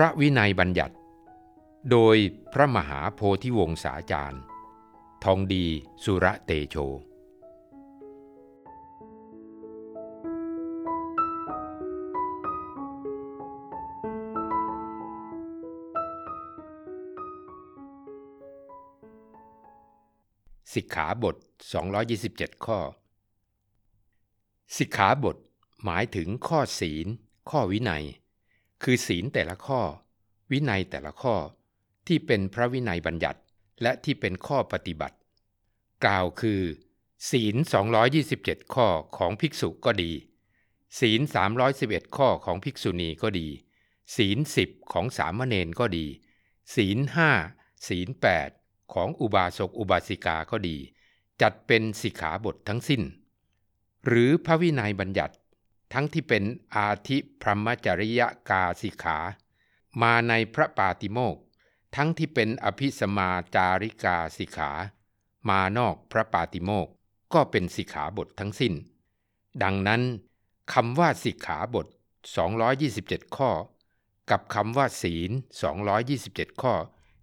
[0.00, 0.94] ระวินัยบัญญัติ
[1.90, 2.16] โดย
[2.52, 4.42] พระมหาโพธิวงศาจารย์
[5.24, 5.66] ทองดี
[6.04, 6.76] สุระเตโช
[20.74, 21.36] สิกขาบท
[22.00, 22.78] 227 ข้อ
[24.76, 25.36] สิกขาบท
[25.84, 27.06] หมายถึงข้อศีล
[27.50, 28.04] ข้อวินัย
[28.82, 29.80] คือศีลแต่ละข้อ
[30.50, 31.36] วินัยแต่ละข้อ
[32.06, 33.40] ที่เป็นพระวินัยบัญญัติ
[33.82, 35.16] และที่เป็นข้อปฏิบัติ
[36.04, 36.60] กล่าวคือ
[37.30, 37.56] ศีล
[38.14, 40.12] 227 ข้อของภิกษุก็ดี
[41.00, 41.20] ศีล
[41.68, 43.48] 311 ข้อของภิกษุณีก็ดี
[44.16, 46.06] ศีล 10 ของสามเณรก็ดี
[46.74, 46.98] ศีล
[47.42, 48.08] 5 ศีล
[48.50, 50.76] 8 ของอุบาสกอุบาสิกาก็ดี
[51.42, 53.02] จัดเป็นสิกขาบททั้งสิ้น
[54.06, 55.34] หรือพระวินัยบัญญัติ
[55.92, 56.44] ทั้งที่เป็น
[56.76, 59.18] อาธิพรหมจริยกาสิกขา
[60.02, 61.36] มาในพระปาติโมก
[61.96, 64.70] ทั้งที่เป็นอภิสมาจาริกาสิกขา
[65.48, 66.88] มานอกพระปาติโมก
[67.34, 68.74] ก็เป็นสิกขาบททั้งสิ้น
[69.62, 70.02] ดังนั้น
[70.72, 71.86] คำว่าสิกขาบท
[72.60, 73.50] 227 ข้อ
[74.30, 75.30] กับคำว่าศีล
[75.96, 76.74] 227 ข้อ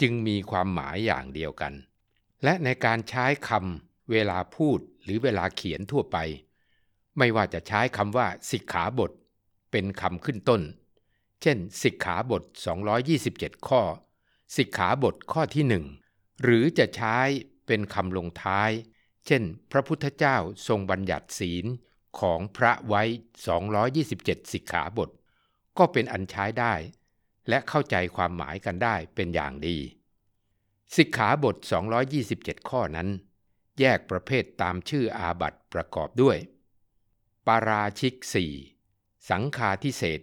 [0.00, 1.72] จึงมีความหมายอย่างเดียวกัน
[2.44, 6.18] และในการใช้คำเวลาพูดหรือเวลาเขียนทั่วไป
[7.18, 9.12] ไม่ว่าจะใช้คำว่าสิกขาบท
[9.70, 10.62] เป็นคำขึ้นต้น
[11.42, 12.42] เช่น สิกขาบท
[13.04, 13.82] 227 ข้อ
[14.56, 15.84] สิกขาบทข้อที่หนึ่ง
[16.42, 17.16] หรือจะใช้
[17.66, 18.70] เป็นคำลงท้าย
[19.26, 20.36] เช่น พระพุทธเจ้า
[20.68, 21.66] ทรงบัญญัติศีล
[22.20, 23.02] ของพระไว้
[23.82, 25.10] 227 สิกขาบท
[25.78, 26.74] ก็เป็นอันใช้ได้
[27.48, 29.78] และเข้าใจความหมายกันได้เป็นอย่างดี
[30.96, 31.56] สิกขาบท
[32.12, 33.08] 227 ข้อนั้น
[33.80, 36.38] แยกประเภทตามชื่ออาบัตประกอบด้วย
[37.48, 38.14] ปาราชิก
[38.74, 40.20] 4สังฆาทิเศษ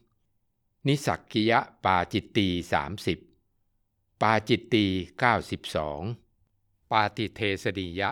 [0.00, 2.48] 13นิสักกิยะปาจิตตี
[3.34, 4.86] 30ปาจิตตี
[6.08, 8.10] 92ปาติเทสดียะ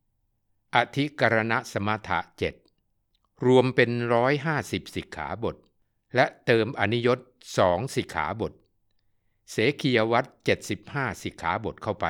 [0.00, 2.54] 4อธิกรณสมถะเจ็ด
[3.46, 5.56] รวมเป็นร้อยห้าสิบสิกขาบท
[6.14, 7.18] และเติมอนิยต
[7.58, 8.52] สองสิกขาบท
[9.50, 12.06] เสขียวัตเจ็ดสิบห้าสิกขาบทเข้าไป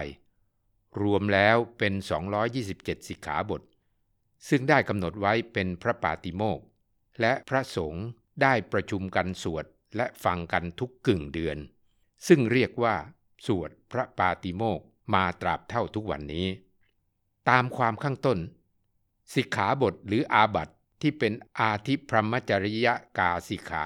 [1.03, 1.95] รวมแล้วเป็น
[2.51, 3.63] 227สิกขาบท
[4.49, 6.61] ซึ่งได้กำหนดไว้เป็นพระปาติโมก
[7.21, 8.07] และพระสงฆ์
[8.43, 9.65] ได้ประชุมกันสวด
[9.97, 11.59] และฟังกันทุกกึ่งเดือน
[12.27, 12.97] ซึ่งเรียกว่า
[13.47, 14.81] สวดพระปาติโมก
[15.15, 16.47] มาตราบเท่าทุกวันนี้
[17.49, 18.39] ตามความข้างต้น
[19.35, 20.69] สิกขาบทหรืออาบัต
[21.01, 22.87] ที่เป็นอาทิพรหมจริย
[23.19, 23.85] กาสิกขา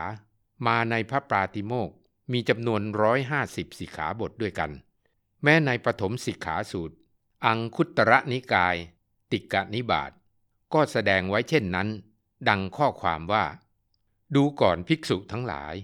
[0.66, 1.90] มาในพระปาติโมก
[2.32, 4.70] มีจำนวนร้อยห้าสิบสิกขาบทด้วยกัน
[5.42, 6.94] แม้ในปฐมสิกขาสูตร
[7.46, 8.76] อังคุตระนิกาย
[9.30, 10.10] ติกะนิบาต
[10.74, 11.88] ก็แสดงไว้เช่นนั้น
[12.48, 13.44] ดังข้อความว่า
[14.34, 15.74] ดูก่อนภิกษุทั้งหลาย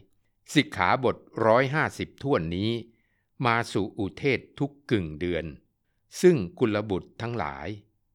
[0.54, 1.16] สิกขาบท
[1.46, 2.70] ร้อยห้าสิบท่วนนี้
[3.46, 5.44] มาสู่อุเทศทุกกึ่งเดือน
[6.20, 7.68] ซึ่งกุลบุตรทั้งหลาย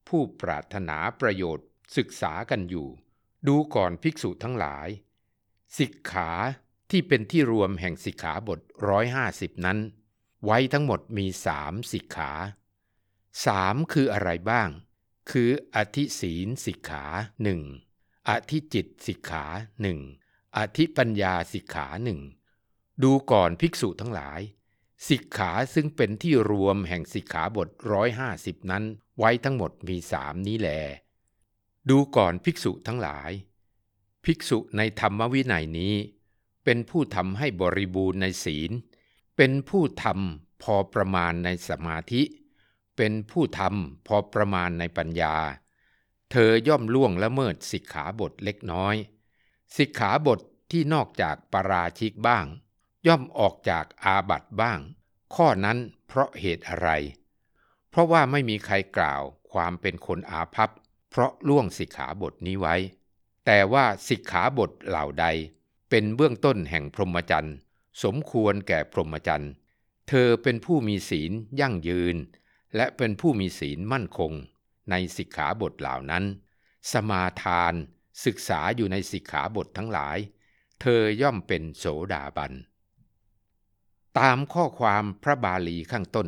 [0.08, 1.68] ผู้ปรารถนาประโยชน์
[1.98, 2.88] ศึกษากันอยู่
[3.48, 4.88] ดูก่อนภิกษุทั้งหลาย
[5.80, 6.30] สิกขา
[6.90, 8.60] ที่เป็นที่รวมแห่งสิกขาบท
[8.90, 9.80] ร้อยห้าสิบนั้น
[10.46, 12.32] ไว้ทั้งหมดมีสามสิกขา
[13.46, 14.70] สามคืออะไรบ้าง
[15.30, 17.06] คืออธิศีลสิกขา
[17.44, 17.62] หนึ่ง
[18.30, 19.46] อธิจิตสิกขา
[19.82, 20.00] หนึ่ง
[20.58, 22.20] อธิปัญญาสิกขาหนึ่ง
[23.04, 24.42] ดูก่อนภิกษุทั้งหลาย
[25.10, 28.84] สิกขาซึ่งเป็นที่รวมแห่งสิกขาบทร้อยห้าสิบนั้น
[29.18, 30.70] ไว้ทั้งหมดมีสามนี้แล
[31.90, 33.32] ดูก่อนภิกษุทั้งหลาย
[34.26, 35.96] ภิกษุในธรรมวินัยนี้
[36.64, 38.72] เป็นผู้ทำให้บริบูรณ์ในศีล
[39.38, 42.22] เป็นผู้ทำพอประมาณในสมาธิ
[43.04, 45.36] เป็นผู้ทำพอประมาณในปัญญา
[46.32, 48.96] เธอย่อมล่วงละเมิดสิกขาบทเล็กน้อย
[49.78, 50.40] สิกขาบท
[50.72, 52.46] ที่นอกจากปาราชิกบ้าง
[53.08, 54.80] ย่อมออกจากอาบัตบ้าง
[55.36, 56.90] ข้อนั้นเพราะเหตุอะไร
[57.90, 59.22] เพราะว่าไม่มีใครกล่าว
[59.52, 60.70] ความเป็นคนอาภัพ
[61.10, 62.76] เพราะล่วงสิกขาบทนี้ไว้
[63.46, 65.26] แต่ว่าสิกขาบทเหล่าใด
[65.90, 67.56] เป็นเบื้องต้นแห่งพรหมจรรย์
[68.04, 69.52] สมควรแก่พรหมจรรย์
[70.08, 72.18] เธอเป็นผู้มีศีลยั่งยืน
[72.76, 74.32] และเป็นผู้มีศีลมั่นคง
[74.90, 76.24] ในสิกขาบทเหล่านั้น
[76.92, 77.74] สมาทาน
[78.26, 80.18] ศึกษาอยู่ในสิกขาบททั้งหลาย
[80.82, 82.54] เธอย่อมเป็นโสดาบัน
[84.20, 86.28] ตามข้อความพระบาลีข้างต้น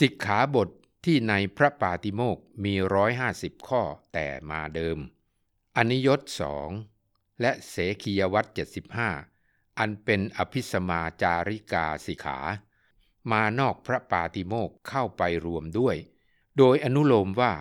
[0.00, 0.68] สิกขาบท
[1.04, 3.82] ที่ในพระปาติโมกมีร้อยห้าสิบข้อ
[4.12, 4.98] แต่มาเดิม
[5.76, 6.70] อนิยตสอง
[7.40, 9.10] และเสขียวัตเจ็ดสิบห้า
[9.78, 12.38] อันเป็นอภิสมาจาริกาสิกขา
[13.32, 15.96] มานอกพระปาติโมกเข้าไปรวมด้วย
[16.58, 17.52] โดยอนุโลมว่า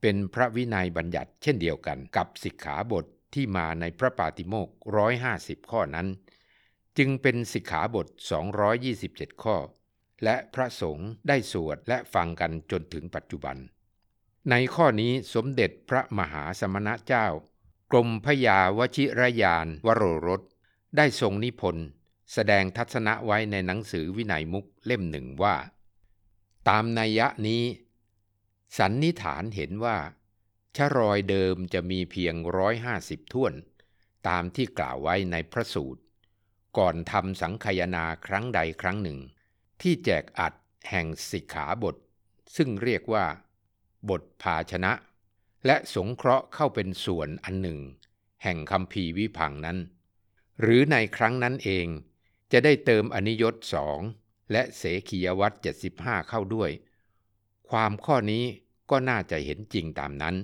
[0.00, 3.04] เป็นพระวินัยบัญญัติเช่นเดียวกันกับสิกขาบท
[3.34, 6.08] ที่มาในพระปาติโมกร้อยห้าสิบข้อนั้น
[6.98, 8.06] จึงเป็นสิกขาบท
[8.74, 9.56] 227 ข้อ
[10.24, 13.56] และพระสงฆ์ได้สวดและฟังกันจนถึงปัจจุบัน
[14.50, 17.26] ในข้อนี้สมเด็จพระมหาสมณะเจ้า
[17.92, 20.42] กรมพยาวชิรยานวโรรส
[20.96, 21.86] ได้ทรงนิพนธ์
[22.32, 25.56] แสดงทัศนะไว้ในหนังสือวินัยมุกเล่มหนึ่งว่า
[26.68, 27.64] ตามนัยยะนี้
[28.78, 29.96] สันนิฐานเห็นว่า
[30.76, 33.54] ชรอยเดิมจะมีเพียงร้อยห้าสิบท่วน
[34.28, 36.02] ตามที่กล่าวไว้ในพระสูตร
[36.78, 39.18] ก่อนทำสังคยนาครั้งใดครั้งหนึ่ง
[39.80, 40.54] ที่แจกอัด
[40.90, 41.96] แห่งสิกขาบท
[42.56, 43.24] ซึ่งเรียกว่า
[44.10, 44.92] บทภาชนะ
[45.66, 47.80] และสงเคราะห์เข้าเป็นส่วนอันหนึ่ง
[48.42, 49.78] แห่งคำพีวิพังนั้น
[50.60, 51.86] หรือในครั้งนั้นเอง
[52.52, 54.00] จะได้เติมอนิยตสอง
[54.52, 56.70] และเสขียวัตเจ็ดสิบห้าเข้าด้วย
[57.70, 58.44] ความข้อนี้
[58.90, 60.36] ก็น่าจะเห็นจริงตามนั้น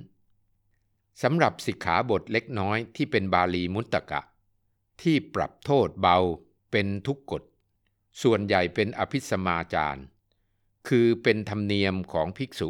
[1.21, 4.21] สำหรับสิกขาบทเล็กน้อยที่เป็นบาลีมุตตกะ
[5.01, 6.17] ที่ปรับโทษเบา
[6.71, 7.43] เป็นทุกกฎ
[8.21, 10.05] ส่วนใหญ่เป็นอภิสมาจาร์
[10.87, 12.69] คือเป็นธรรมเนียมของภิกษุ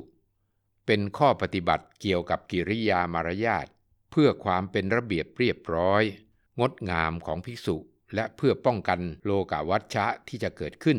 [0.85, 3.68] เป็นข้อปฏิบัติเกี่ยวกับกิริยามารยาท
[4.12, 6.03] เพื่อความเป็นระเบียบเรียบร้อย
[6.59, 7.77] งดงามของภิกษุ
[8.15, 10.97] และเพื่อป้องกันโลกาวัชชะที่จะเกิดขึ้น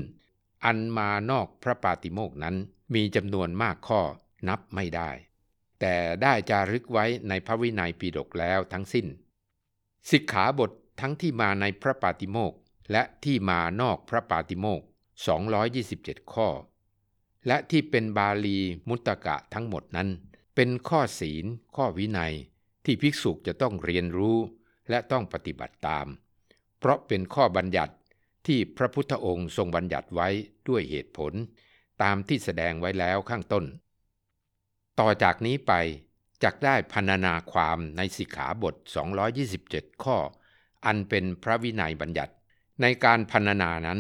[0.65, 2.57] อันมานอกพระปาติโมกนั้น
[2.95, 4.01] มีจำนวนมากข้อ
[4.49, 5.11] นับไม่ได้
[5.81, 9.07] แต่ได้จารึกไว้ในพระวินัยปีดกแล้วทั้งสิ้น
[10.11, 10.71] สิกขาบท
[11.01, 12.53] ทั้งที่มาในพระปาติโมก
[12.93, 14.83] และที่มานอกพระปาติโมก
[15.57, 16.49] 227 ข้อ
[17.47, 18.59] และที่เป็นบาลี
[18.89, 20.09] มุตตกะทั้งหมดนั้น
[20.55, 21.45] เป็นข้อศีล
[21.77, 22.35] ข้อวินัย
[22.85, 24.39] ที่ภิกษุจะต้องเรียนรู้
[24.91, 26.07] และต้องปฏิบัติตาม
[26.81, 27.95] เพราะเป็นข้อบัญญัติ
[28.47, 30.29] ที่พระพุทธองค์ทรงบัญญัติไว้
[30.69, 31.33] ด้วยเหตุผล
[32.03, 33.65] ตามที่แสดงไว้แล้วข้างต้น
[35.01, 35.73] ต่อจากนี้ไป
[36.45, 38.75] จักได้พันนาความในสิกขาบท
[39.39, 40.17] 227 ข้อ
[40.87, 42.35] อันเป็นพระวินัยบัญญัติ
[42.81, 43.99] ในการพันนานั้น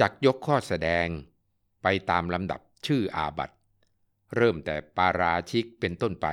[0.00, 1.06] จักยกข้อแสดง
[1.82, 3.50] ไปตามลำดับชื่ออาบัต
[4.36, 6.26] เริ่มแต่ปาราชิกเป็นต้นไป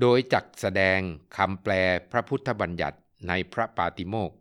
[0.00, 1.00] โดยจักแสดง
[1.36, 1.72] คำแปล
[2.10, 2.98] พระพุทธบัญญัติ
[3.28, 4.32] ในพระปาติโมก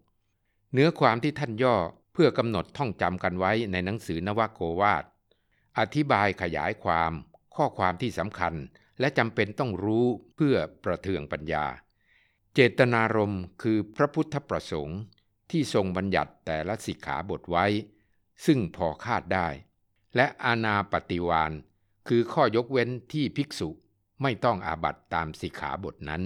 [0.78, 1.76] เนื้อความที่ท่านย่อ
[2.14, 5.04] เพื่อกำหนดท่องจำกันไว้ในหนังสือนวโกวาท
[5.80, 7.12] อธิบายขยายความ
[7.56, 8.54] ข้อความที่สำคัญ
[9.00, 10.06] และจำเป็นต้องรู้
[10.36, 10.56] เพื่อ
[10.86, 11.66] ประเทืองปัญญา
[12.54, 15.00] เจตนารมณ์คือพระพุทธประสงค์
[15.52, 17.66] ที่ทรงบัญญัติแต่ละสิกขาบทไว้
[18.46, 19.48] ซึ่งพอคาดได้
[20.16, 21.52] และอาณาปฏิวาน
[22.08, 23.70] คือข้อยกเว้นที่ภิกษุ
[24.22, 26.24] ไม่ต้องอาบัตตามสิกขาบทนั้น